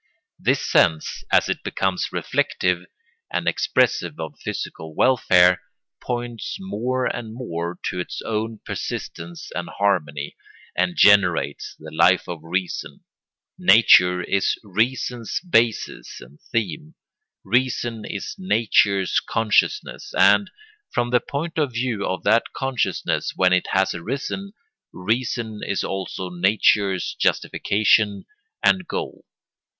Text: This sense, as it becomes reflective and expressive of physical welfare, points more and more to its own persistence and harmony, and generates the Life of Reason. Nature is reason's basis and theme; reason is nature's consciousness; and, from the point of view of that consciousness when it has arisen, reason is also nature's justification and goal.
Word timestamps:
This 0.39 0.65
sense, 0.67 1.23
as 1.31 1.47
it 1.47 1.61
becomes 1.61 2.11
reflective 2.11 2.87
and 3.31 3.47
expressive 3.47 4.19
of 4.19 4.39
physical 4.39 4.95
welfare, 4.95 5.61
points 6.01 6.57
more 6.59 7.05
and 7.05 7.35
more 7.35 7.77
to 7.83 7.99
its 7.99 8.19
own 8.23 8.61
persistence 8.65 9.51
and 9.53 9.69
harmony, 9.69 10.35
and 10.75 10.95
generates 10.95 11.75
the 11.77 11.91
Life 11.91 12.27
of 12.27 12.39
Reason. 12.41 13.01
Nature 13.59 14.23
is 14.23 14.55
reason's 14.63 15.39
basis 15.47 16.19
and 16.19 16.39
theme; 16.51 16.95
reason 17.43 18.03
is 18.03 18.33
nature's 18.39 19.19
consciousness; 19.19 20.15
and, 20.17 20.49
from 20.91 21.11
the 21.11 21.19
point 21.21 21.59
of 21.59 21.73
view 21.73 22.07
of 22.07 22.23
that 22.23 22.53
consciousness 22.53 23.33
when 23.35 23.53
it 23.53 23.67
has 23.69 23.93
arisen, 23.93 24.53
reason 24.91 25.61
is 25.63 25.83
also 25.83 26.31
nature's 26.31 27.13
justification 27.19 28.25
and 28.63 28.87
goal. 28.87 29.25